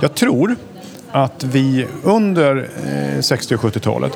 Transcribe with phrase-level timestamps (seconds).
[0.00, 0.56] Jag tror
[1.12, 2.70] att vi under
[3.16, 4.12] eh, 60 och 70-talet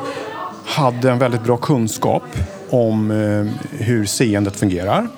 [0.65, 2.23] hade en väldigt bra kunskap
[2.71, 5.09] om eh, hur seendet fungerar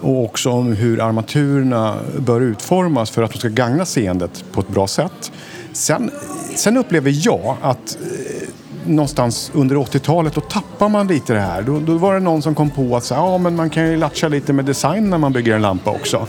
[0.00, 4.68] och också om hur armaturerna bör utformas för att de ska gagna seendet på ett
[4.68, 5.32] bra sätt.
[5.72, 6.10] Sen,
[6.56, 8.48] sen upplever jag att eh,
[8.86, 11.62] någonstans under 80-talet då tappar man lite det här.
[11.62, 13.96] Då, då var det någon som kom på att så, ja, men man kan ju
[13.96, 16.26] latcha lite med design när man bygger en lampa också.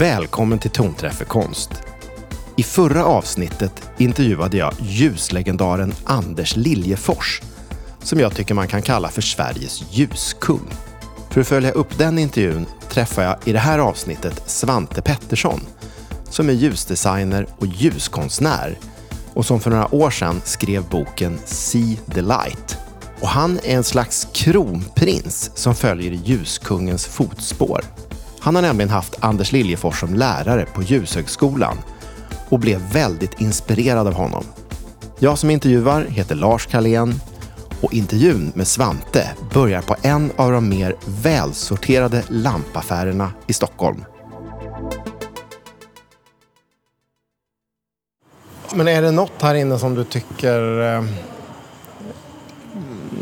[0.00, 1.70] Välkommen till Tonträffe konst.
[2.56, 7.42] I förra avsnittet intervjuade jag ljuslegendaren Anders Liljefors
[8.02, 10.68] som jag tycker man kan kalla för Sveriges ljuskung.
[11.30, 15.60] För att följa upp den intervjun träffar jag i det här avsnittet Svante Pettersson
[16.30, 18.78] som är ljusdesigner och ljuskonstnär
[19.34, 22.78] och som för några år sedan skrev boken See the Light.
[23.20, 27.84] Och han är en slags kronprins som följer i ljuskungens fotspår.
[28.40, 31.76] Han har nämligen haft Anders Liljefors som lärare på Ljushögskolan
[32.48, 34.44] och blev väldigt inspirerad av honom.
[35.18, 37.14] Jag som intervjuar heter Lars Karlén
[37.80, 44.04] och intervjun med Svante börjar på en av de mer välsorterade lampaffärerna i Stockholm.
[48.74, 51.04] Men är det något här inne som du tycker eh,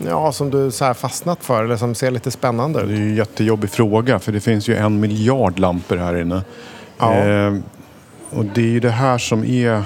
[0.07, 2.91] ja, som du så här fastnat för eller som ser lite spännande Det ut?
[2.91, 6.43] är ju en jättejobbig fråga för det finns ju en miljard lampor här inne.
[6.99, 7.15] Ja.
[7.15, 7.55] Eh,
[8.31, 9.83] och det är ju det här som är...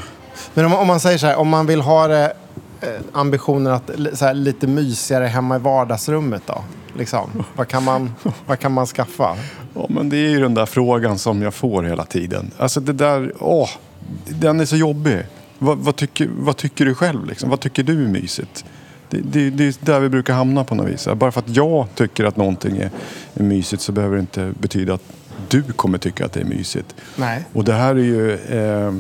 [0.55, 2.33] Men om, om man säger så här, om man vill ha det,
[2.80, 3.90] eh, ambitionen att
[4.20, 6.64] här, lite mysigare hemma i vardagsrummet då?
[6.98, 7.44] Liksom.
[7.56, 8.14] Vad, kan man,
[8.46, 9.36] vad kan man skaffa?
[9.74, 12.50] Ja, men det är ju den där frågan som jag får hela tiden.
[12.58, 13.68] Alltså det där, åh,
[14.28, 15.22] den är så jobbig.
[15.58, 17.50] Vad, vad, tycker, vad tycker du själv liksom?
[17.50, 18.64] Vad tycker du är mysigt?
[19.12, 21.08] Det, det, det är där vi brukar hamna på något vis.
[21.14, 22.91] Bara för att jag tycker att någonting är,
[23.34, 25.02] är mysigt så behöver det inte betyda att
[25.48, 26.94] du kommer tycka att det är mysigt.
[27.16, 27.44] Nej.
[27.52, 28.92] Och det här är ju eh,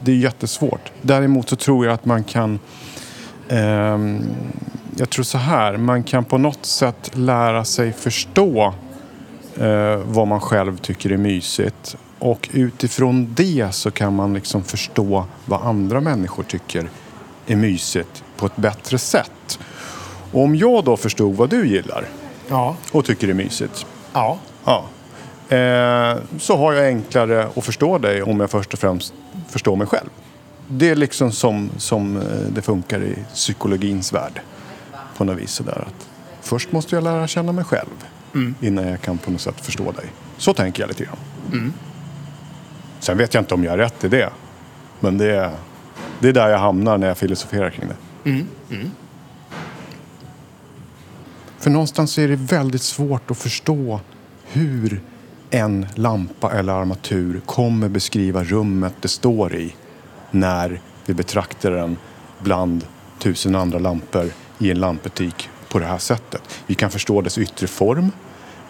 [0.00, 0.92] det är jättesvårt.
[1.02, 2.58] Däremot så tror jag att man kan
[3.48, 4.24] ehm,
[4.96, 8.74] jag tror så här, man kan på något sätt lära sig förstå
[9.56, 11.96] eh, vad man själv tycker är mysigt.
[12.18, 16.88] Och utifrån det så kan man liksom förstå vad andra människor tycker
[17.46, 19.58] är mysigt på ett bättre sätt.
[20.32, 22.04] Och om jag då förstod vad du gillar
[22.48, 22.76] Ja.
[22.92, 23.86] och tycker är mysigt.
[24.12, 24.38] Ja.
[24.64, 24.84] Ja.
[25.56, 29.14] Eh, så har jag enklare att förstå dig om jag först och främst
[29.48, 30.08] förstår mig själv.
[30.68, 32.22] Det är liksom som, som eh,
[32.54, 34.40] det funkar i psykologins värld.
[35.16, 36.08] På något vis sådär att
[36.40, 38.06] först måste jag lära känna mig själv
[38.60, 40.04] innan jag kan på något sätt förstå dig.
[40.38, 41.72] Så tänker jag lite grann.
[43.00, 44.30] Sen vet jag inte om jag har rätt i det.
[45.00, 45.50] Men det är,
[46.18, 47.96] det är där jag hamnar när jag filosoferar kring det.
[48.24, 48.90] Mm, mm.
[51.58, 54.00] För någonstans är det väldigt svårt att förstå
[54.44, 55.00] hur
[55.50, 59.74] en lampa eller armatur kommer beskriva rummet det står i
[60.30, 61.96] när vi betraktar den
[62.38, 62.86] bland
[63.18, 66.42] tusen andra lampor i en lampbutik på det här sättet.
[66.66, 68.10] Vi kan förstå dess yttre form.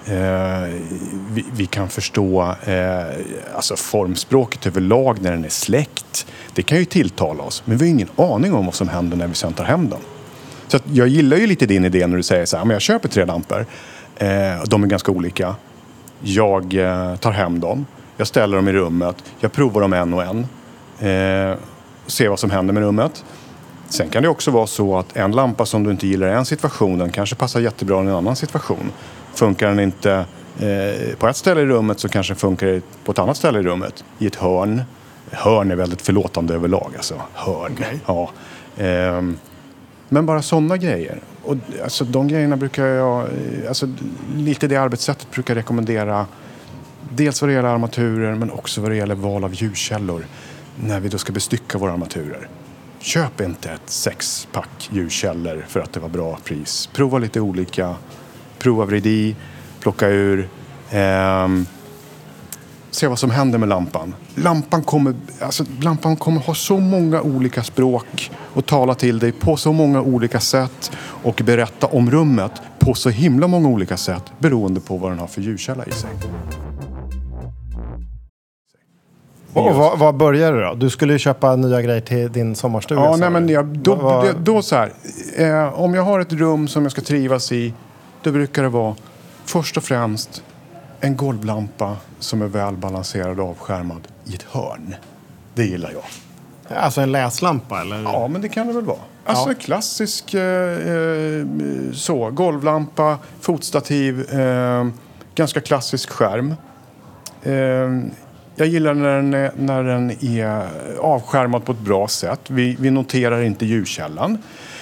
[0.06, 0.68] Eh,
[1.30, 3.04] vi, vi kan förstå eh,
[3.54, 6.26] alltså formspråket överlag när den är släckt.
[6.54, 9.26] Det kan ju tilltala oss, men vi har ingen aning om vad som händer när
[9.26, 10.00] vi sen tar hem den.
[10.68, 12.82] Så att jag gillar ju lite din idé när du säger så här, men jag
[12.82, 13.66] köper tre lampor.
[14.16, 15.54] Eh, de är ganska olika.
[16.20, 17.86] Jag eh, tar hem dem.
[18.16, 19.16] Jag ställer dem i rummet.
[19.41, 20.38] Jag provar dem en och en.
[20.98, 21.56] Eh,
[22.06, 23.24] ser vad som händer med rummet.
[23.88, 26.44] Sen kan det också vara så att en lampa som du inte gillar i en
[26.44, 28.92] situation den kanske passar jättebra i en annan situation.
[29.34, 30.12] Funkar den inte
[30.59, 33.62] eh, på ett ställe i rummet så kanske den funkar på ett annat ställe i
[33.62, 34.04] rummet.
[34.19, 34.82] I ett hörn.
[35.31, 36.93] Hörn är väldigt förlåtande överlag.
[36.97, 37.22] Alltså.
[37.34, 37.84] Hörn.
[38.06, 38.31] Ja.
[38.76, 39.38] Ehm,
[40.09, 41.21] men bara sådana grejer.
[41.42, 43.88] Och alltså, de grejerna brukar jag, eh, alltså,
[44.37, 46.26] lite det arbetssättet brukar jag rekommendera.
[47.10, 50.26] Dels vad det gäller armaturer men också vad det gäller val av ljuskällor.
[50.76, 52.48] När vi då ska bestycka våra armaturer.
[52.98, 56.88] Köp inte ett sexpack ljuskällor för att det var bra pris.
[56.92, 57.94] Prova lite olika.
[58.62, 59.36] Prova vrid i,
[59.80, 60.48] plocka ur.
[60.90, 61.66] Ehm,
[62.90, 64.14] se vad som händer med lampan.
[64.34, 69.56] Lampan kommer, alltså, lampan kommer ha så många olika språk och tala till dig på
[69.56, 70.91] så många olika sätt
[71.22, 75.26] och berätta om rummet på så himla många olika sätt beroende på vad den har
[75.26, 76.10] för ljuskälla i sig.
[79.54, 80.74] Och vad, vad börjar det då?
[80.74, 83.00] Du skulle ju köpa nya grejer till din sommarstuga.
[83.00, 84.92] Ja, nej, men jag, då, det- då så här.
[85.36, 87.74] Eh, om jag har ett rum som jag ska trivas i,
[88.22, 88.95] då brukar det vara
[89.45, 90.42] först och främst
[91.01, 94.95] en golvlampa som är väl balanserad och avskärmad i ett hörn.
[95.54, 96.03] Det gillar jag.
[96.77, 98.03] Alltså en läslampa eller?
[98.03, 98.98] Ja, men det kan det väl vara.
[99.24, 99.54] Alltså Ja.
[99.60, 101.47] klassisk eh, eh,
[101.92, 104.86] så, golvlampa, fotstativ, eh,
[105.34, 106.54] ganska klassisk skärm.
[107.42, 108.13] Eh,
[108.57, 110.68] Jag gillar när den är, när den är
[111.01, 112.41] avskärmad på ett bra sätt.
[112.51, 114.39] Vi, vi noterar inte ljudkällan.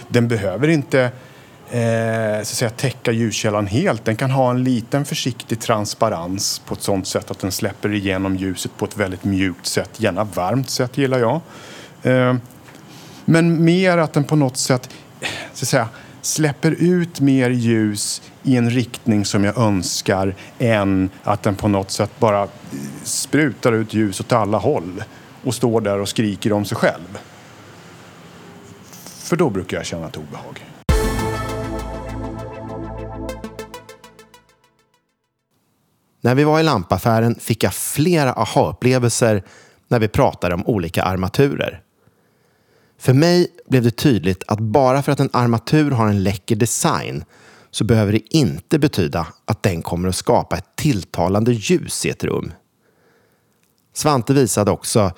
[0.08, 1.10] Den behöver inte
[1.70, 4.04] eh, så att säga, täcka ljuskällan helt.
[4.04, 8.36] Den kan ha en liten försiktig transparens på ett sådant sätt att den släpper igenom
[8.36, 9.90] ljuset på ett väldigt mjukt sätt.
[9.96, 11.40] Gärna varmt sätt gillar jag.
[12.02, 12.34] Eh,
[13.24, 14.90] men mer att den på något sätt
[15.54, 15.88] så att säga,
[16.22, 21.90] släpper ut mer ljus i en riktning som jag önskar än att den på något
[21.90, 22.48] sätt bara
[23.02, 25.02] sprutar ut ljus åt alla håll
[25.44, 27.18] och står där och skriker om sig själv.
[29.04, 30.69] För då brukar jag känna ett obehag.
[36.20, 39.42] När vi var i lampaffären fick jag flera aha-upplevelser
[39.88, 41.82] när vi pratade om olika armaturer.
[42.98, 47.24] För mig blev det tydligt att bara för att en armatur har en läcker design
[47.70, 52.24] så behöver det inte betyda att den kommer att skapa ett tilltalande ljus i ett
[52.24, 52.52] rum.
[53.94, 55.12] Svante visade också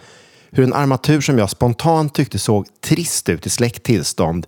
[0.50, 4.46] hur en armatur som jag spontant tyckte såg trist ut i släckt tillstånd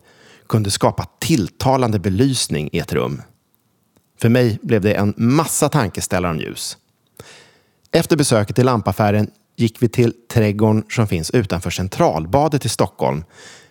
[0.48, 3.22] kunde skapa tilltalande belysning i ett rum.
[4.20, 6.76] För mig blev det en massa tankeställare om ljus.
[7.92, 13.24] Efter besöket i lampaffären gick vi till trädgården som finns utanför Centralbadet i Stockholm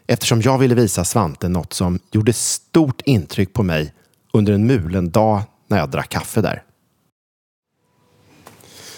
[0.07, 3.93] eftersom jag ville visa Svante något som gjorde stort intryck på mig
[4.33, 6.63] under en mulen dag när jag drack kaffe där.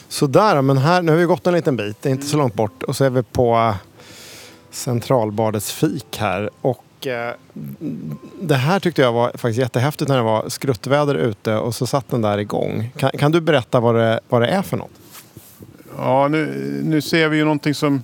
[0.07, 2.53] Sådär, men här, nu har vi gått en liten bit, det är inte så långt
[2.53, 3.75] bort och så är vi på eh,
[4.71, 6.49] Centralbadets fik här.
[6.61, 7.29] Och eh,
[8.41, 12.09] det här tyckte jag var faktiskt jättehäftigt när det var skruttväder ute och så satt
[12.09, 12.91] den där igång.
[12.97, 14.91] Kan, kan du berätta vad det, vad det är för något?
[15.97, 16.45] Ja, nu,
[16.83, 18.03] nu ser vi ju någonting som,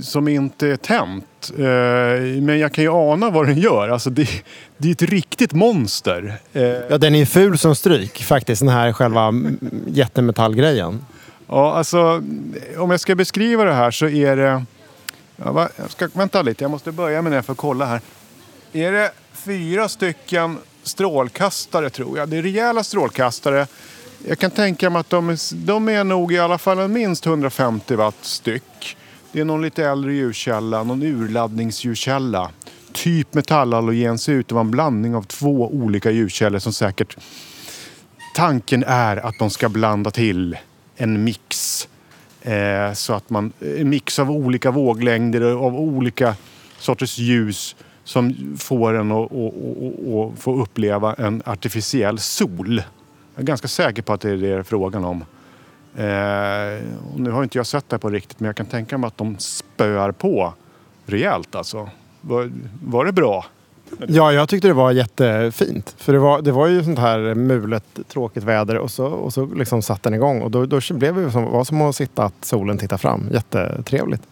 [0.00, 1.52] som inte är tänt.
[1.58, 3.88] Eh, men jag kan ju ana vad den gör.
[3.88, 4.28] Alltså det,
[4.76, 6.34] det är ett riktigt monster.
[6.52, 9.32] Eh, Ja, den är ful som stryk faktiskt, den här själva
[9.86, 11.04] jättemetallgrejen.
[11.48, 12.22] ja, alltså,
[12.78, 14.64] om jag ska beskriva det här så är det...
[15.36, 18.00] Ja, va, jag ska, vänta lite, jag måste börja med det för att kolla här.
[18.72, 22.28] Är det fyra stycken strålkastare tror jag.
[22.28, 23.66] Det är rejäla strålkastare.
[24.28, 27.94] Jag kan tänka mig att de, är- de är nog i alla fall minst 150
[27.94, 28.96] watt styck.
[29.32, 32.50] Det är någon lite äldre ljuskälla, någon urladdningsljuskälla.
[32.92, 37.16] Typ metallhalogen ser ut att vara en blandning av två olika ljuskällor som säkert
[38.34, 40.56] Tanken är att de ska blanda till
[40.96, 41.88] en mix.
[42.42, 46.36] Eh, så att man, en mix av olika våglängder och av olika
[46.78, 52.82] sorters ljus som får en att, att, att, att få uppleva en artificiell sol.
[53.34, 55.24] Jag är ganska säker på att det är det det är frågan om.
[55.96, 56.82] Eh,
[57.16, 59.38] nu har inte jag sett det på riktigt men jag kan tänka mig att de
[59.38, 60.54] spöar på
[61.06, 61.88] rejält alltså.
[62.20, 62.50] Var,
[62.82, 63.44] var det bra?
[64.08, 65.94] Ja, jag tyckte det var jättefint.
[65.98, 69.46] För det var, det var ju sånt här mulet, tråkigt väder och så, och så
[69.46, 70.42] liksom satt den igång.
[70.42, 73.28] Och då, då blev det som, var som att sitta att solen tittar fram.
[73.32, 74.22] Jättetrevligt.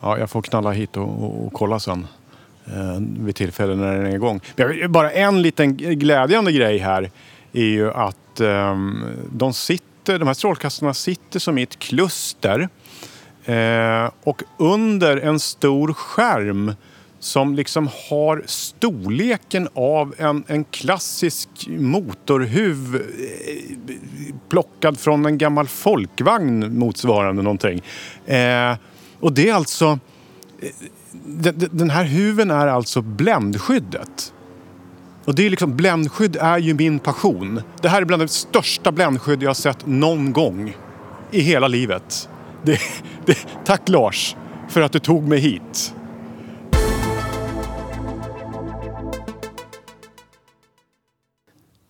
[0.00, 2.06] Ja, jag får knalla hit och, och, och kolla sen.
[2.66, 4.40] Eh, vid tillfälle när den är igång.
[4.56, 7.10] Jag- bara en liten glädjande grej här
[7.52, 8.76] är ju att eh,
[9.32, 12.68] de sitter, de här strålkastarna sitter som i ett kluster.
[13.44, 16.72] Eh, och under en stor skärm
[17.20, 26.78] som liksom har storleken av en, en klassisk motorhuv eh, plockad från en gammal folkvagn
[26.78, 27.82] motsvarande någonting.
[28.26, 28.76] Eh,
[29.20, 29.98] och det är alltså...
[30.62, 30.68] Eh,
[31.24, 34.32] den, den här huven är alltså bländskyddet.
[35.24, 37.62] Och det är liksom, bländskydd är ju min passion.
[37.82, 40.76] Det här är bland det största bländskydd jag har sett någon gång
[41.30, 42.28] i hela livet.
[42.64, 42.80] Det,
[43.26, 44.36] det, tack Lars
[44.68, 45.94] för att du tog mig hit.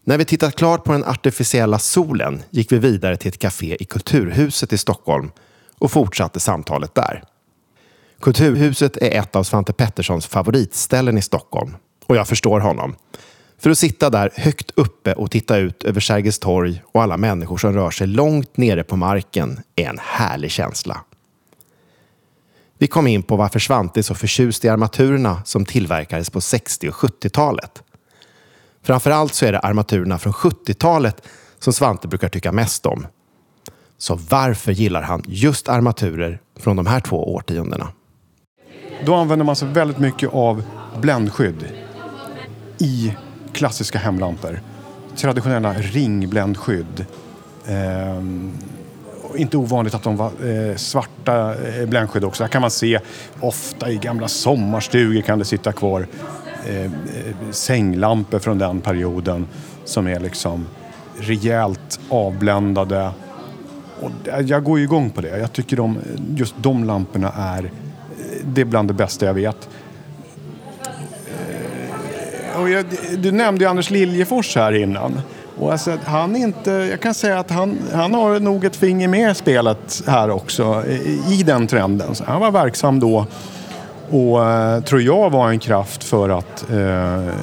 [0.08, 3.84] När vi tittat klart på den artificiella solen gick vi vidare till ett café i
[3.84, 5.30] Kulturhuset i Stockholm
[5.78, 7.24] och fortsatte samtalet där.
[8.20, 12.96] Kulturhuset är ett av Svante Petterssons favoritställen i Stockholm och jag förstår honom.
[13.58, 17.56] För att sitta där högt uppe och titta ut över Sergels torg och alla människor
[17.56, 21.00] som rör sig långt nere på marken är en härlig känsla.
[22.78, 26.88] Vi kom in på varför Svante är så förtjust i armaturerna som tillverkades på 60
[26.88, 27.82] och 70-talet.
[28.82, 31.22] Framförallt så är det armaturerna från 70-talet
[31.58, 33.06] som Svante brukar tycka mest om.
[33.98, 37.88] Så varför gillar han just armaturer från de här två årtiondena?
[39.04, 40.62] Då använder man sig väldigt mycket av
[41.00, 41.64] bländskydd
[42.78, 43.14] i
[43.52, 44.60] klassiska hemlampor.
[45.16, 47.06] Traditionella ringbländskydd.
[47.66, 48.52] Ehm,
[49.36, 52.42] inte ovanligt att de var eh, svarta eh, bländskydd också.
[52.42, 53.00] Det kan man se
[53.40, 56.06] ofta i gamla sommarstugor kan det sitta kvar
[56.66, 56.90] Eh, eh,
[57.50, 59.46] sänglampor från den perioden
[59.84, 60.66] som är liksom
[61.20, 63.10] rejält avbländade
[64.00, 64.10] Och
[64.44, 65.38] jag går ju igång på det.
[65.38, 65.98] Jag tycker de,
[66.36, 67.70] just de lamporna är, eh,
[68.44, 69.68] det är bland det bästa jag vet.
[72.54, 72.84] Eh, och jag,
[73.18, 75.20] du nämnde ju Anders Liljefors här innan.
[75.58, 79.30] Och alltså, han inte, jag kan säga att han, han har nog ett finger med
[79.30, 82.14] i spelet här också, i, i den trenden.
[82.14, 83.26] Så han var verksam då
[84.10, 87.34] och eh, tror jag var en kraft för att eh,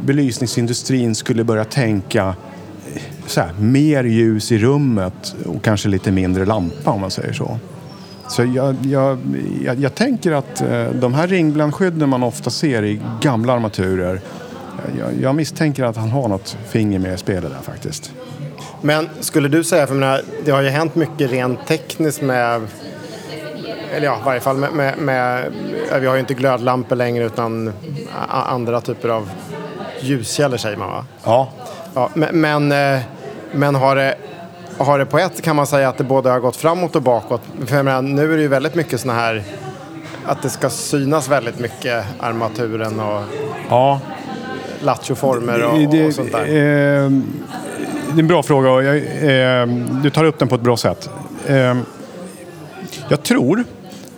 [0.00, 2.34] belysningsindustrin skulle börja tänka
[2.94, 7.32] eh, så här, mer ljus i rummet och kanske lite mindre lampa om man säger
[7.32, 7.58] så.
[8.28, 9.18] Så jag, jag,
[9.64, 14.98] jag, jag tänker att eh, de här ringblandskydden man ofta ser i gamla armaturer eh,
[14.98, 18.12] jag, jag misstänker att han har något finger med i spelet där faktiskt.
[18.80, 22.60] Men skulle du säga, för menar, det har ju hänt mycket rent tekniskt med
[23.94, 25.52] eller ja, i varje fall med, med, med,
[26.00, 27.72] vi har ju inte glödlampor längre utan
[28.28, 29.30] andra typer av
[30.00, 31.04] ljuskällor säger man va?
[31.24, 31.48] Ja.
[31.94, 33.00] ja men, men, eh,
[33.52, 34.14] men har, det,
[34.78, 37.42] har det på ett kan man säga att det både har gått framåt och bakåt.
[37.66, 39.42] För menar, nu är det ju väldigt mycket sådana här
[40.26, 43.22] att det ska synas väldigt mycket armaturen och
[43.68, 44.00] ja.
[44.80, 46.40] lattjoformer och, det, och sånt där.
[46.40, 47.10] Eh,
[48.12, 49.66] det är en bra fråga och jag, eh,
[50.02, 51.10] du tar upp den på ett bra sätt.
[51.46, 51.76] Eh,
[53.08, 53.64] jag tror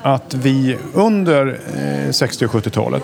[0.07, 1.61] att vi under
[2.07, 3.03] eh, 60 och 70-talet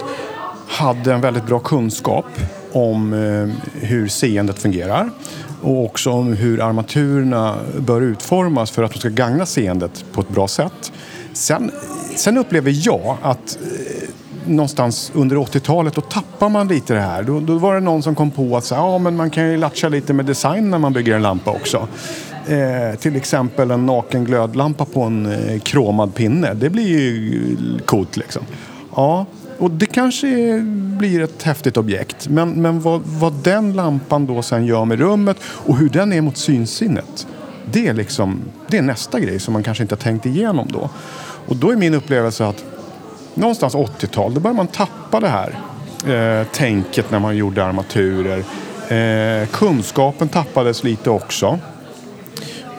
[0.69, 2.27] hade en väldigt bra kunskap
[2.73, 5.11] om eh, hur seendet fungerar
[5.63, 10.29] och också om hur armaturerna bör utformas för att de ska gagna seendet på ett
[10.29, 10.93] bra sätt.
[11.33, 11.71] Sen,
[12.17, 14.09] sen upplever jag att eh,
[14.47, 17.23] någonstans under 80-talet, då tappar man lite det här.
[17.23, 19.57] Då, då var det någon som kom på att så, ja, men man kan ju
[19.57, 21.89] latcha lite med design när man bygger en lampa också.
[22.47, 26.55] Eh, till exempel en naken glödlampa på en eh, kromad pinne.
[26.55, 28.43] Det blir ju coolt liksom.
[28.97, 29.27] Ja,
[29.59, 30.61] och det kanske
[30.99, 32.29] blir ett häftigt objekt.
[32.29, 36.21] Men, men vad, vad den lampan då sen gör med rummet och hur den är
[36.21, 37.27] mot synsinnet.
[37.73, 40.91] Det är, liksom, det är nästa grej som man kanske inte har tänkt igenom då.
[41.47, 42.65] Och då är min upplevelse att
[43.35, 45.59] någonstans 80-tal, då började man tappa det här
[46.07, 48.45] eh, tänket när man gjorde armaturer.
[48.89, 51.59] Eh, kunskapen tappades lite också.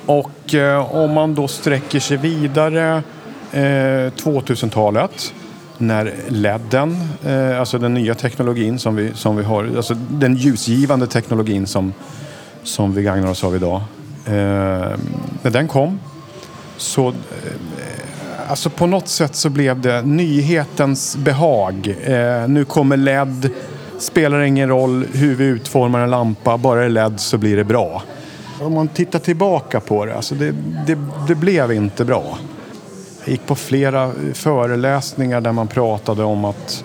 [0.06, 3.04] Och eh, om man då sträcker sig vidare
[3.52, 5.34] eh, 2000-talet
[5.78, 11.08] när LEDen, eh, alltså den nya teknologin som vi, som vi har, alltså den ljusgivande
[11.08, 11.94] teknologin som,
[12.64, 13.82] som vi gagnar oss av idag.
[14.26, 14.34] Eh,
[15.42, 16.00] när den kom
[16.78, 17.14] så eh,
[18.48, 21.96] alltså på något sätt så blev det nyhetens behag.
[22.04, 23.50] Eh, nu kommer LED,
[24.00, 27.64] spelar ingen roll hur vi utformar en lampa, bara det är LED så blir det
[27.64, 28.04] bra.
[28.64, 30.52] Om man tittar tillbaka på det, alltså det,
[30.88, 32.38] det, det blev inte bra.
[33.20, 36.84] Jag gick på flera föreläsningar där man pratade om att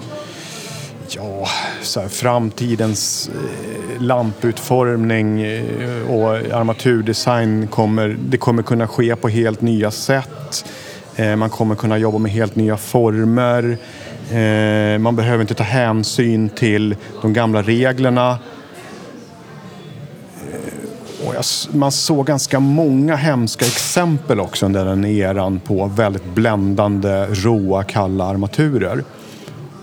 [1.08, 1.49] ja,
[1.82, 9.61] så här, framtidens eh, lamputformning eh, och armaturdesign kommer, det kommer kunna ske på helt
[9.61, 10.64] nya sätt.
[11.16, 13.78] Eh, man kommer kunna jobba med helt nya former.
[14.99, 18.38] Man behöver inte ta hänsyn till de gamla reglerna.
[21.35, 27.82] Eh, man såg ganska många hemska exempel också under den eran på väldigt bländande, råa,
[27.82, 29.04] kalla armaturer.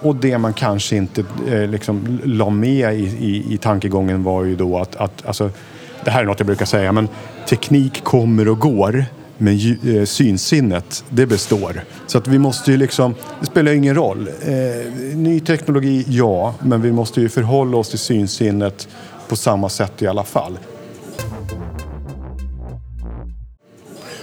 [0.01, 4.55] Och det man kanske inte eh, liksom, la med i, i, i tankegången var ju
[4.55, 5.49] då att, att alltså,
[6.03, 7.07] det här är något jag brukar säga, men
[7.49, 9.05] teknik kommer och går.
[9.37, 11.81] Men eh, synsinnet, det består.
[12.07, 14.27] Så att vi måste ju liksom, det spelar ingen roll.
[14.41, 18.87] Eh, ny teknologi, ja, men vi måste ju förhålla oss till synsinnet
[19.29, 20.57] på samma sätt i alla fall.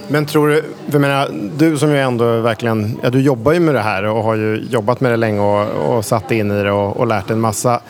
[0.07, 3.75] Men tror du, jag menar, du som ju ändå verkligen, ja du jobbar ju med
[3.75, 6.71] det här och har ju jobbat med det länge och, och satt in i det
[6.71, 7.81] och, och lärt en massa.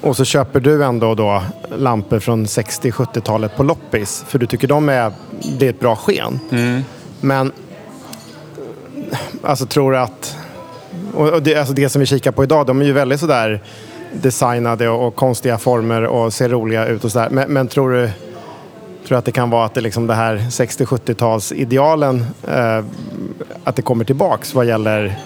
[0.00, 1.42] Och så köper du ändå då
[1.76, 4.24] lampor från 60-70-talet på loppis.
[4.28, 5.12] För du tycker de är,
[5.58, 6.40] det är ett bra sken.
[6.50, 6.82] Mm.
[7.20, 7.52] Men
[9.42, 10.36] alltså tror du att...
[11.14, 13.62] Och det, alltså det som vi kikar på idag, de är ju väldigt sådär
[14.12, 17.28] designade och, och konstiga former och ser roliga ut och sådär.
[17.30, 18.10] Men, men, tror du
[19.06, 22.84] tror att det kan vara att det, liksom det här 60-70-talsidealen eh,
[23.64, 25.18] att det kommer tillbaks vad gäller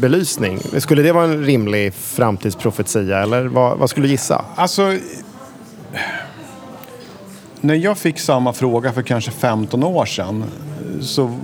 [0.00, 0.58] belysning.
[0.78, 4.44] Skulle det vara en rimlig framtidsprofetia eller vad, vad skulle du gissa?
[4.54, 4.98] Alltså,
[7.60, 10.44] när jag fick samma fråga för kanske 15 år sedan
[11.00, 11.38] så,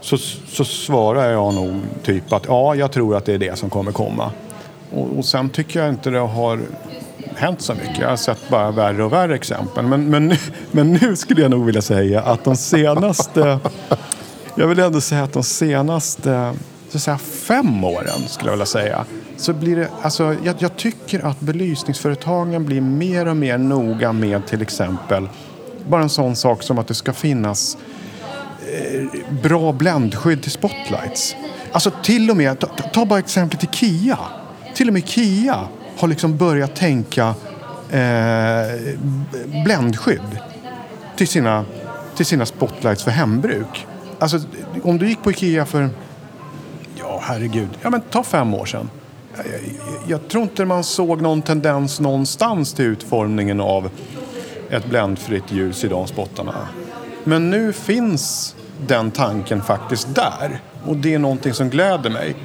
[0.00, 3.70] så, så svarade jag nog typ att ja, jag tror att det är det som
[3.70, 4.30] kommer komma.
[4.92, 6.60] Och, och sen tycker jag inte det har
[7.34, 7.98] hänt så mycket.
[7.98, 9.84] Jag har sett bara värre och värre exempel.
[9.84, 10.34] Men, men,
[10.70, 13.58] men nu skulle jag nog vilja säga att de senaste...
[14.58, 16.54] Jag vill ändå säga att de senaste
[16.88, 19.04] så säga, fem åren, skulle jag vilja säga,
[19.36, 24.46] så blir det, alltså, jag, jag, tycker att belysningsföretagen blir mer och mer noga med
[24.46, 25.28] till exempel
[25.88, 27.76] bara en sån sak som att det ska finnas
[28.72, 29.06] eh,
[29.42, 31.36] bra bländskydd till spotlights.
[31.72, 34.18] Alltså till och med, ta, ta bara exemplet Ikea.
[34.76, 37.34] Till och med Ikea har liksom börjat tänka
[37.90, 38.96] eh,
[39.64, 40.38] bländskydd
[41.16, 41.64] till sina,
[42.16, 43.86] till sina spotlights för hembruk.
[44.18, 44.40] Alltså
[44.82, 45.90] om du gick på Ikea för,
[46.98, 48.90] ja herregud, ja men ta fem år sedan.
[49.36, 49.60] Jag, jag,
[50.06, 53.90] jag tror inte man såg någon tendens någonstans till utformningen av
[54.70, 56.68] ett bländfritt ljus i de spottarna.
[57.24, 58.54] Men nu finns
[58.86, 60.60] den tanken faktiskt där.
[60.84, 62.36] Och det är någonting som gläder mig.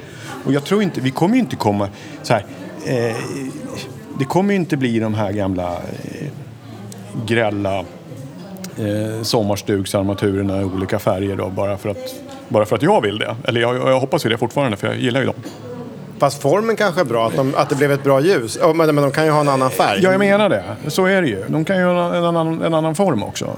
[0.44, 1.88] Och jag tror inte, vi kommer ju inte komma
[2.22, 2.44] så här.
[2.86, 3.16] Eh,
[4.18, 6.28] det kommer ju inte bli de här gamla eh,
[7.26, 12.14] grälla eh, sommarstugsarmaturerna i olika färger då bara för att,
[12.48, 13.36] bara för att jag vill det.
[13.44, 15.34] Eller jag, jag hoppas ju det fortfarande för jag gillar ju dem.
[16.18, 18.56] Fast formen kanske är bra, att, de, att det blev ett bra ljus.
[18.56, 20.00] Oh, men, men de kan ju ha en annan färg.
[20.02, 20.64] Ja, jag menar det.
[20.88, 21.44] Så är det ju.
[21.48, 23.56] De kan ju ha en annan, en annan form också.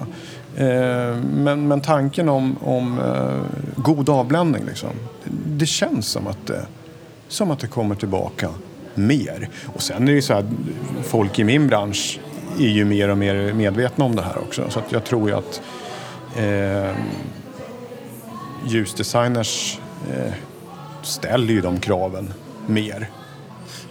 [0.56, 4.90] Eh, men, men tanken om, om eh, god avbländning, liksom,
[5.46, 6.66] det känns som att, det,
[7.28, 8.48] som att det kommer tillbaka
[8.94, 9.48] mer.
[9.74, 10.46] Och sen är det ju så här,
[11.02, 12.20] folk i min bransch
[12.58, 14.70] är ju mer och mer medvetna om det här också.
[14.70, 15.62] Så att jag tror ju att
[16.36, 16.96] eh,
[18.66, 19.78] ljusdesigners
[20.12, 20.32] eh,
[21.02, 22.32] ställer ju de kraven
[22.66, 23.10] mer.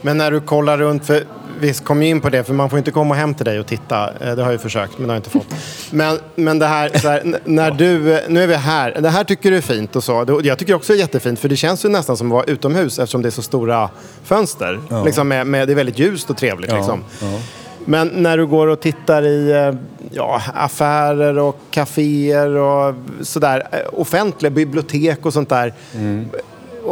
[0.05, 1.23] Men när du kollar runt, för
[1.59, 3.67] vi kom ju in på det, för man får inte komma hem till dig och
[3.67, 4.09] titta.
[4.09, 5.47] Eh, det har jag ju försökt, men det har jag inte fått.
[5.91, 8.97] Men, men det här, här när du, nu är vi här.
[9.01, 10.41] Det här tycker du är fint och så.
[10.43, 12.99] Jag tycker också det är jättefint, för det känns ju nästan som att vara utomhus
[12.99, 13.89] eftersom det är så stora
[14.23, 14.79] fönster.
[14.89, 15.03] Ja.
[15.03, 16.71] Liksom med, med, det är väldigt ljust och trevligt.
[16.71, 17.03] Ja, liksom.
[17.21, 17.39] ja.
[17.85, 19.73] Men när du går och tittar i eh,
[20.11, 25.73] ja, affärer och kaféer och sådär, eh, offentliga bibliotek och sånt där.
[25.95, 26.29] Mm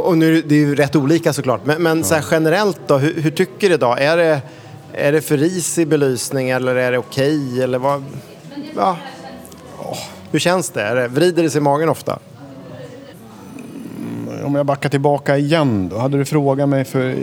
[0.02, 3.32] och nu det är ju rätt olika såklart, men, men så generellt då, hur, hur,
[3.32, 3.96] tycker du då?
[4.00, 4.42] Är det,
[4.94, 7.38] är det för risig belysning eller är det okej?
[7.38, 8.04] Okay, eller vad?
[8.76, 8.98] Ja.
[10.32, 10.82] Hur känns det?
[10.82, 11.08] Är det?
[11.08, 12.20] Vrider det sig i magen ofta?
[13.98, 15.98] Mm, om jag backar tillbaka igen då.
[15.98, 17.16] Hade du frågat mig för...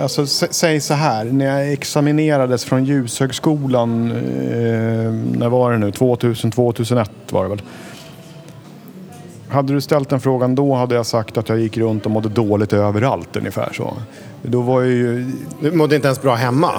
[0.00, 1.24] Alltså, säg så här.
[1.24, 4.10] När jag examinerades från Ljushögskolan.
[4.10, 5.92] Eh, när var det nu?
[5.92, 7.62] 2000, 2001 var det väl.
[9.48, 12.28] Hade du ställt den frågan då hade jag sagt att jag gick runt och mådde
[12.28, 13.94] dåligt överallt ungefär så.
[14.42, 15.32] Då var jag ju...
[15.60, 16.70] Du mådde inte ens bra hemma?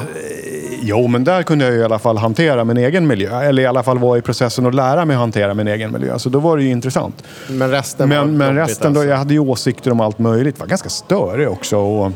[0.82, 3.41] Jo, men där kunde jag i alla fall hantera min egen miljö.
[3.41, 6.19] Eller i alla fall vara i processen att lära mig att hantera min egen miljö.
[6.19, 7.23] Så då var det ju intressant.
[7.49, 9.10] Men resten Men, men resten då, alltså.
[9.10, 10.60] jag hade ju åsikter om allt möjligt.
[10.60, 11.77] Var ganska störig också.
[11.77, 12.12] Och,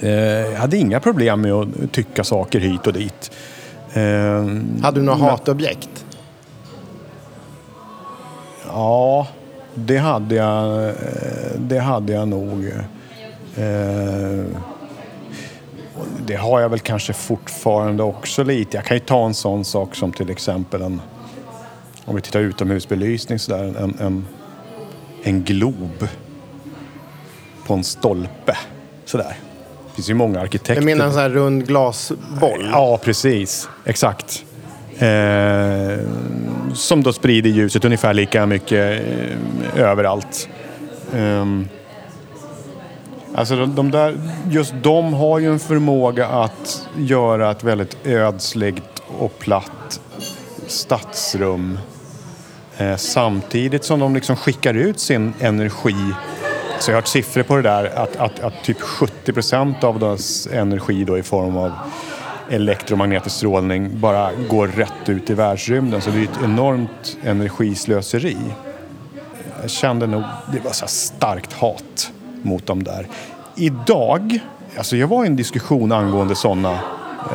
[0.00, 3.30] eh, jag hade inga problem med att tycka saker hit och dit.
[3.92, 4.02] Eh,
[4.82, 5.28] hade du några men...
[5.28, 6.04] hatobjekt?
[8.66, 9.26] Ja,
[9.74, 10.94] det hade jag, eh,
[11.58, 12.72] det hade jag nog.
[13.56, 14.44] Eh,
[16.26, 18.76] det har jag väl kanske fortfarande också lite.
[18.76, 21.00] Jag kan ju ta en sån sak som till exempel en,
[22.04, 24.26] om vi tittar utomhusbelysning sådär, en, en,
[25.22, 26.08] en glob
[27.66, 28.56] på en stolpe.
[29.04, 29.36] Sådär.
[29.86, 30.74] Det finns ju många arkitekter.
[30.74, 32.68] Du menar en sån här rund glasboll?
[32.72, 33.68] Ja, precis.
[33.84, 34.44] Exakt.
[34.98, 35.98] Eh,
[36.74, 40.48] som då sprider ljuset ungefär lika mycket eh, överallt.
[41.14, 41.46] Eh,
[43.34, 49.02] alltså de, de, där, just de har ju en förmåga att göra ett väldigt ödsligt
[49.18, 50.00] och platt
[50.66, 51.78] stadsrum
[52.76, 56.14] eh, samtidigt som de liksom skickar ut sin energi
[56.78, 59.98] så jag har hört siffror på det där att, att, att typ 70 procent av
[59.98, 61.72] deras energi då i form av
[62.50, 66.00] elektromagnetisk strålning bara går rätt ut i världsrymden.
[66.00, 68.36] Så det är ett enormt energislöseri.
[69.60, 73.06] Jag kände nog, det var så starkt hat mot dem där.
[73.56, 74.38] Idag,
[74.76, 76.78] alltså jag var i en diskussion angående sådana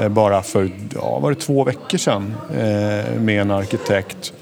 [0.02, 4.34] eh, bara för, ja var det två veckor sedan eh, med en arkitekt.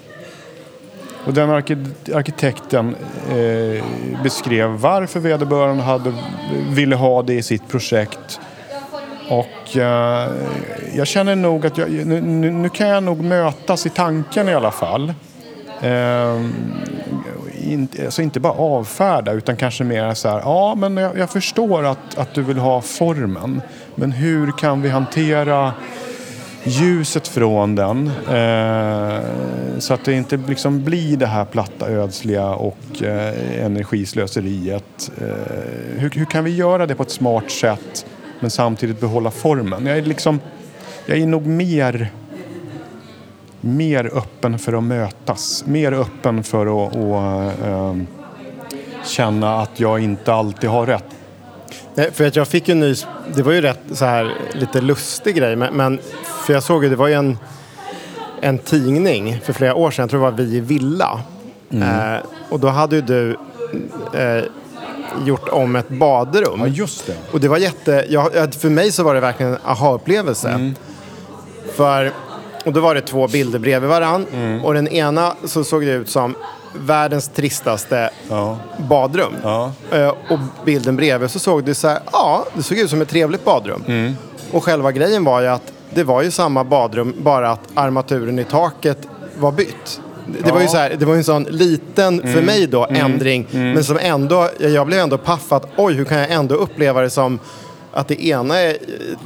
[1.26, 2.96] Och den arkitekten
[3.30, 3.84] eh,
[4.24, 6.14] beskrev varför vederbörande hade,
[6.70, 8.40] ville ha det i sitt projekt
[9.30, 10.32] och eh,
[10.96, 14.72] jag känner nog att jag, nu, nu, kan jag nog mötas i tanken i alla
[14.72, 15.14] fall.
[15.82, 16.42] Eh,
[17.64, 21.86] in, alltså inte bara avfärda utan kanske mer så här, ja men jag, jag, förstår
[21.86, 23.62] att, att du vill ha formen.
[23.96, 25.74] Men hur kan vi hantera
[26.64, 29.20] ljuset från den eh,
[29.80, 35.12] så att det inte liksom blir det här platta, ödsliga och eh, energislöseriet.
[35.22, 35.28] Eh,
[35.98, 38.06] hur, hur kan vi göra det på ett smart sätt
[38.40, 39.86] men samtidigt behålla formen.
[39.86, 40.40] Jag är, liksom,
[41.06, 42.12] jag är nog mer,
[43.62, 45.64] mer öppen för att mötas.
[45.68, 47.96] Mer öppen för att, att äh,
[49.06, 51.06] känna att jag inte alltid har rätt.
[51.96, 52.96] Nej, för att jag fick ju en ny,
[53.36, 56.00] det var ju rätt så här lite lustig grej, men, men
[56.46, 57.38] för jag såg ju, det var ju en
[58.42, 61.22] en tidning för flera år sedan, jag tror det var Vi i Villa.
[61.70, 62.16] Mm.
[62.16, 63.38] Eh, och då hade ju du
[64.14, 64.44] eh,
[65.26, 66.60] gjort om ett badrum.
[66.60, 67.16] Ja, just det.
[67.32, 70.50] Och det var jätte, ja, för mig så var det verkligen en aha-upplevelse.
[70.50, 70.76] Mm.
[71.76, 72.12] För,
[72.66, 74.26] och då var det två bilder bredvid varann.
[74.34, 74.66] Mm.
[74.66, 76.36] Och den ena så såg det ut som
[76.74, 78.58] världens tristaste Ja.
[78.78, 79.34] badrum.
[79.44, 79.72] Ja.
[79.92, 83.10] Eh, Och bilden bredvid så såg det så här, ja, det såg ut som ett
[83.10, 83.84] trevligt badrum.
[83.88, 84.14] Mm.
[84.52, 88.44] Och själva grejen var ju att det var ju samma badrum, bara att armaturen i
[88.44, 88.98] taket
[89.40, 90.02] var bytt.
[90.44, 92.34] Det, var ju så här, det var ju en sån liten, Mm.
[92.34, 93.48] för mig då, ändring.
[93.52, 97.10] Men som ändå, jag blev ändå paff att oj, hur kan jag ändå uppleva det
[97.10, 97.40] som
[97.94, 98.76] att det ena är eh,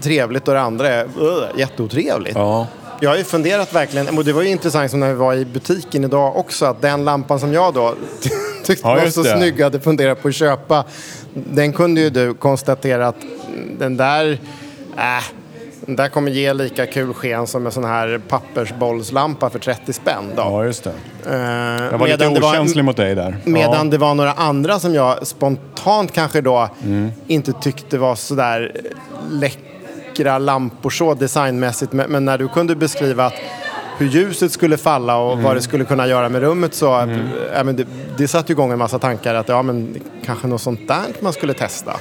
[0.01, 2.35] trevligt och det andra är uh, jätteotrevligt.
[2.35, 2.67] Ja.
[3.01, 5.45] Jag har ju funderat verkligen, och det var ju intressant som när vi var i
[5.45, 7.95] butiken idag också, att den lampan som jag då
[8.63, 9.37] tyckte Ja, var så det.
[9.37, 10.83] snygg och hade funderat på att köpa,
[11.33, 13.15] den kunde ju du konstatera att
[13.79, 14.31] den där,
[14.97, 15.23] äh,
[15.85, 20.23] den där kommer ge lika kul sken som en sån här pappersbollslampa för 30 spänn.
[20.35, 20.41] Då.
[20.41, 20.93] ja, just det.
[21.27, 21.35] Eh,
[21.91, 23.37] Jag var lite medan okänslig mot dig där.
[23.43, 23.91] Medan ja.
[23.91, 27.09] det var några andra som jag spontant kanske då Mm.
[27.27, 28.71] inte tyckte var sådär
[29.31, 31.93] läckra lampor så designmässigt.
[31.93, 33.33] Men, när du kunde beskriva att
[33.97, 35.43] hur ljuset skulle falla och Mm.
[35.45, 36.85] vad det skulle kunna göra med rummet så
[37.55, 37.85] ja, men det,
[38.17, 41.53] det satte igång en massa tankar att ja men kanske något sånt där man skulle
[41.53, 41.93] testa.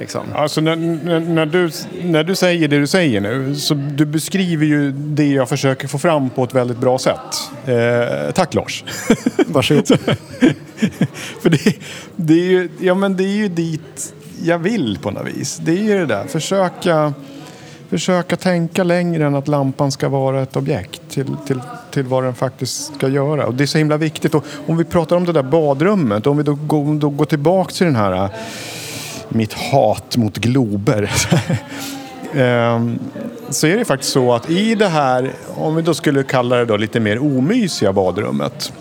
[0.00, 0.20] Liksom.
[0.34, 1.70] Alltså när, när, när, du,
[2.02, 5.98] när du säger det du säger nu, så du beskriver ju det jag försöker få
[5.98, 7.50] fram på ett väldigt bra sätt.
[7.66, 8.84] Eh, tack Lars.
[9.46, 9.86] Varsågod.
[11.42, 11.58] För det,
[12.16, 15.56] det, är ju, ja, men det är ju dit jag vill på något vis.
[15.62, 17.14] Det är ju det där, försöka,
[17.90, 21.60] försöka tänka längre än att lampan ska vara ett objekt till, till,
[21.90, 23.46] till vad den faktiskt ska göra.
[23.46, 24.34] Och det är så himla viktigt.
[24.34, 27.72] Och om vi pratar om det där badrummet, om vi då, går- då går tillbaka
[27.72, 28.28] till den här
[29.30, 31.10] mitt hat mot glober.
[32.34, 32.98] Ehm,
[33.50, 36.64] så är det faktiskt så att i det här, om vi då skulle kalla det
[36.64, 38.72] då lite mer omysiga badrummet.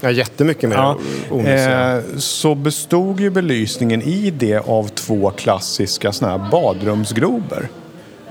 [0.00, 0.96] Ja, jättemycket mer Ja,
[1.30, 1.96] omysiga.
[1.96, 7.68] eh, så bestod ju belysningen i det av två klassiska såna här badrumsglober.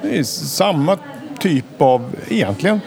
[0.02, 0.98] Det är samma
[1.40, 2.82] typ av, egentligen,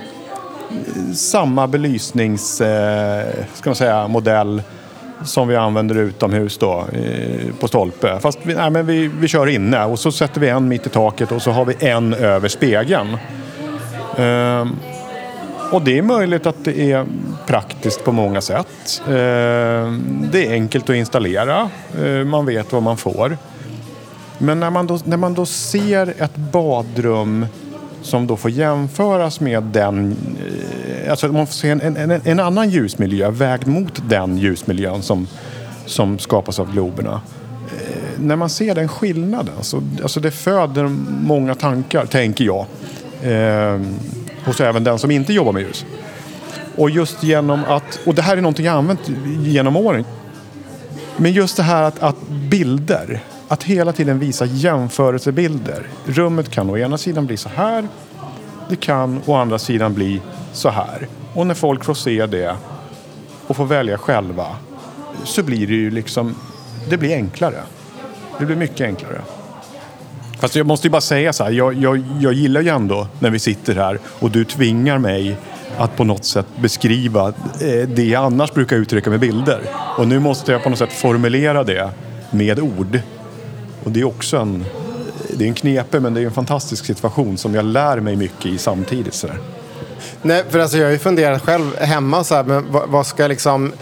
[0.71, 4.63] eh, samma belysnings, eh, ska man säga, modell
[5.25, 6.85] som vi använder utomhus då
[7.61, 8.19] på stolpe.
[8.21, 10.89] Fast vi, nej, men vi, vi kör inne och så sätter vi en mitt i
[10.89, 13.17] taket och så har vi en över spegeln.
[14.19, 14.77] Ehm,
[15.73, 17.07] och det är möjligt att det är
[17.47, 19.03] praktiskt på många sätt.
[19.09, 21.71] Ehm, Det är enkelt att installera.
[22.05, 23.37] ehm, Man vet vad man får.
[24.39, 27.47] Men när man då, när man då ser ett badrum
[28.03, 30.17] som då får jämföras med den...
[30.47, 30.80] Eh,
[31.11, 35.27] Alltså man får se en, en, en annan ljusmiljö vägd mot den ljusmiljön som,
[35.87, 37.21] som skapas av globerna.
[37.67, 40.89] Eh, När man ser den skillnaden, så, alltså det föder
[41.23, 42.67] många tankar, tänker jag.
[43.23, 43.81] Eh,
[44.45, 45.85] hos även den som inte jobbar med ljus.
[46.77, 49.01] Och just genom att, och det här är någonting jag använt
[49.45, 50.05] genom åren.
[51.17, 55.87] Men just det här att, att bilder, att hela tiden visa jämförelsebilder.
[56.07, 57.89] Rummet kan å ena sidan bli så här,
[58.69, 60.21] det kan å andra sidan bli
[60.53, 61.09] så här.
[61.35, 62.57] Och när folk får se det
[63.47, 64.47] och får välja själva
[65.25, 66.35] så blir det ju liksom,
[66.89, 67.61] det blir enklare.
[68.39, 69.21] Det blir mycket enklare.
[70.39, 73.31] Fast jag måste ju bara säga så här, jag, jag, jag gillar ju ändå när
[73.31, 75.37] vi sitter här och du tvingar mig
[75.79, 79.61] att på något sätt beskriva eh, det jag annars brukar uttrycka med bilder.
[79.99, 81.91] Och nu måste jag på något sätt formulera det
[82.31, 83.01] med ord.
[83.85, 84.65] Och det är också en,
[85.37, 88.47] det är en knepe men det är en fantastisk situation som jag lär mig mycket
[88.47, 89.15] i samtidigt.
[89.15, 89.39] Så där.
[90.23, 93.23] Nej, för alltså jag har ju funderat själv hemma så här, men vad, vad ska
[93.23, 93.73] jag liksom...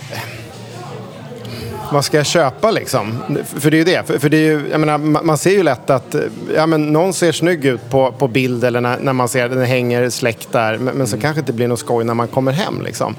[1.93, 3.19] Vad ska jag köpa liksom?
[3.45, 4.07] För det är ju det.
[4.07, 6.15] För, för det är ju, jag menar, ma- man ser ju lätt att
[6.57, 9.65] ja, men någon ser snygg ut på, på bild eller när, när man ser den
[9.65, 10.79] hänger släkt där.
[10.79, 13.15] Men, men så kanske inte blir något skoj när man kommer hem liksom.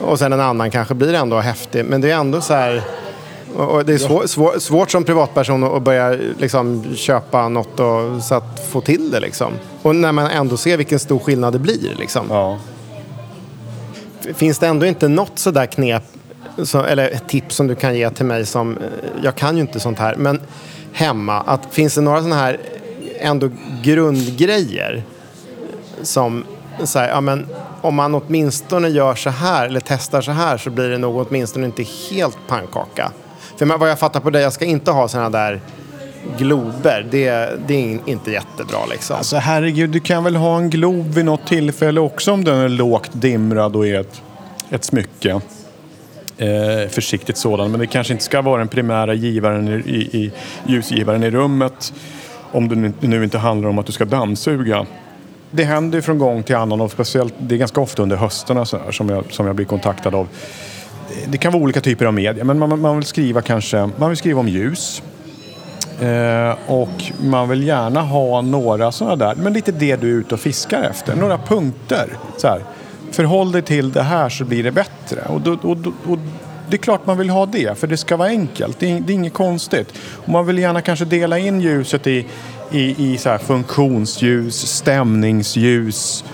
[0.00, 1.84] Och sen en annan kanske blir ändå häftig.
[1.84, 2.82] Men det är ändå så här...
[3.56, 8.34] Och det är svår, svår, svårt som privatperson att börja liksom, köpa något och, så
[8.34, 9.20] att få till det.
[9.20, 9.52] Liksom.
[9.82, 11.94] Och när man ändå ser vilken stor skillnad det blir.
[11.98, 12.26] Liksom.
[12.30, 12.58] Ja.
[14.34, 16.02] Finns det ändå inte något sådär knep
[16.62, 18.82] så, eller ett tips som du kan ge till mig som, eh,
[19.22, 20.40] jag kan ju inte sånt här, men
[20.92, 22.60] hemma, att finns det några sådana här
[23.18, 23.50] ändå
[23.82, 25.02] grundgrejer
[26.02, 26.44] som,
[26.84, 27.46] så här, ja, men,
[27.80, 31.66] om man åtminstone gör så här eller testar så här så blir det nog åtminstone
[31.66, 33.12] inte helt pannkaka.
[33.56, 35.60] För vad jag fattar på dig, jag ska inte ha sådana där
[36.38, 39.16] glober, det, det är inte jättebra liksom.
[39.16, 42.68] Alltså herregud, du kan väl ha en glob vid något tillfälle också om den är
[42.68, 44.22] lågt dimrad och är ett,
[44.70, 45.40] ett smycke.
[46.38, 50.32] Eh, försiktigt sådan, men det kanske inte ska vara den primära givaren i, i, i
[50.66, 51.92] ljusgivaren i rummet.
[52.52, 54.86] Om det nu- inte handlar om att du ska dammsuga
[55.54, 58.66] det händer ju från gång till annan och speciellt, det är ganska ofta under hösten
[58.66, 60.28] så här, som, jag, som jag blir kontaktad av.
[61.28, 64.18] Det kan vara olika typer av media, men man, man vill skriva kanske, man vill
[64.18, 65.02] skriva om ljus.
[66.00, 70.34] Eh, och man vill gärna ha några sådana där, men lite det du är ute
[70.34, 71.16] och fiskar efter.
[71.16, 72.08] Några punkter.
[72.36, 72.60] Så här,
[73.10, 75.20] förhåll dig till det här så blir det bättre.
[75.28, 75.76] Och, då, och,
[76.12, 76.18] och
[76.68, 78.80] det är klart man vill ha det, för det ska vara enkelt.
[78.80, 79.94] Det är, det är inget konstigt.
[79.98, 82.26] Och man vill gärna kanske dela in ljuset i,
[82.70, 86.24] i, i så här funktionsljus, stämningsljus,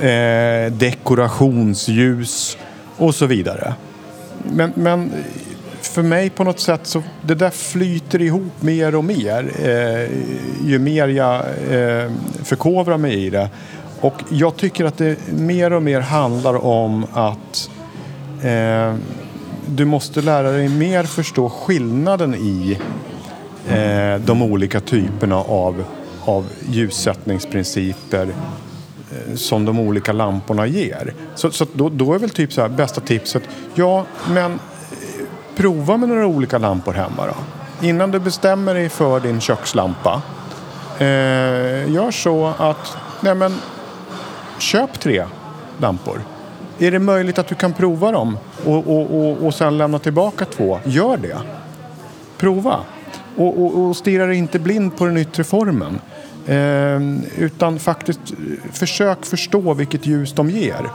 [0.00, 2.58] eh, dekorationsljus
[2.96, 3.74] och så vidare.
[4.50, 5.10] Men, men
[5.80, 10.10] för mig på något sätt så det där flyter ihop mer och mer eh,
[10.68, 11.36] ju mer jag
[11.70, 12.10] eh,
[12.42, 13.50] förkovrar mig i det.
[14.00, 17.70] Och jag tycker att det mer och mer handlar om att
[18.42, 18.94] eh,
[19.66, 22.78] du måste lära dig mer förstå skillnaden i
[23.68, 25.84] eh, de olika typerna av,
[26.24, 28.28] av ljussättningsprinciper
[29.12, 31.14] Eh, som de olika lamporna ger.
[31.34, 33.42] Så, så då, då, är väl typ så här, bästa tipset,
[33.74, 34.58] ja men eh,
[35.56, 37.34] prova med några olika lampor hemma då.
[37.86, 40.22] Innan du bestämmer dig för din kökslampa,
[40.98, 43.54] eh, gör så att, nej men,
[44.58, 45.24] köp tre
[45.78, 46.22] lampor.
[46.78, 50.44] Är det möjligt att du kan prova dem och, och, och, och sen lämna tillbaka
[50.44, 50.78] två?
[50.84, 51.38] Gör det.
[52.38, 52.78] Prova.
[53.36, 56.00] Och, och, och stirra dig inte blind på den yttre formen.
[56.46, 60.90] Ehm, utan faktiskt eh, försök förstå vilket ljus de ger.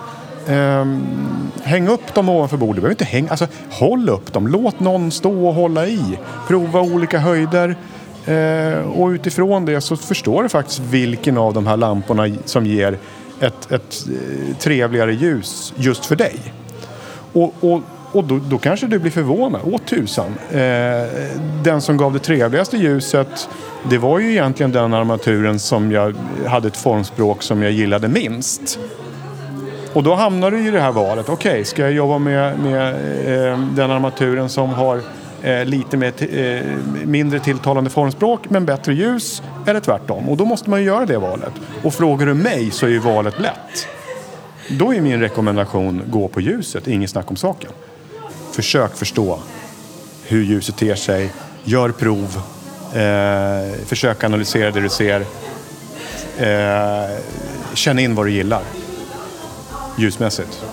[0.48, 1.04] Ehm,
[1.64, 2.76] häng upp dem ovanför bordet.
[2.76, 4.48] Du behöver inte hänga, alltså, håll upp dem.
[4.48, 6.20] Låt någon stå och hålla i.
[6.48, 7.76] Prova olika höjder.
[8.26, 12.98] Ehm, och utifrån det så förstår du faktiskt vilken av de här lamporna som ger
[13.40, 16.36] ett, ett eh, trevligare ljus just för dig.
[17.34, 17.82] Och, och,
[18.18, 19.62] och då, då kanske du blir förvånad.
[19.64, 20.36] Åh tusan.
[20.52, 20.60] Eh,
[21.64, 23.50] den som gav det trevligaste ljuset
[23.90, 26.16] det var ju egentligen den armaturen som jag
[26.48, 28.80] hade ett formspråk som jag gillade minst.
[29.94, 31.30] Och då hamnar du i det här valet.
[31.30, 32.94] Okej, okay, ska jag jobba med, med
[33.52, 35.02] eh, den armaturen som har
[35.42, 36.62] eh, lite mer eh,
[37.06, 40.30] mindre tilltalande formspråk men bättre ljus eller tvärtom.
[40.30, 41.54] Och då måste man ju göra det valet.
[41.84, 43.88] Och frågar du mig så är ju valet lätt.
[44.70, 47.72] Då är min rekommendation gå på ljuset, inget snack om saken.
[48.58, 49.39] Försök förstå
[50.24, 52.41] hur ljuset ter sig, gör prov,
[52.93, 55.26] eh, försök analysera det du ser.
[56.38, 57.17] Eh,
[57.74, 58.62] känn in vad du gillar
[59.98, 60.63] ljusmässigt.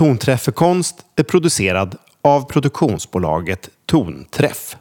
[0.00, 4.76] Tonträff för konst är producerad av produktionsbolaget Tonträff.